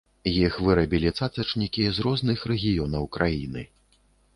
[0.29, 3.63] Іх вырабілі цацачнікі з розных рэгіёнаў краіны.